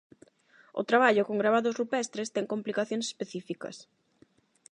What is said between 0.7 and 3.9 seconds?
O traballo con gravados rupestres ten complicacións específicas.